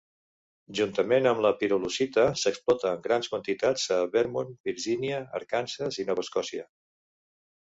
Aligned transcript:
Juntament 0.77 1.27
amb 1.31 1.43
la 1.45 1.51
pirolusita, 1.59 2.23
s'explota 2.43 2.93
en 2.93 3.03
grans 3.03 3.29
quantitats 3.35 3.85
a 3.99 4.01
Vermont, 4.17 4.51
Virginia, 4.71 5.21
Arkansas 5.43 6.01
i 6.05 6.09
Nova 6.11 6.27
Escòcia. 6.29 6.67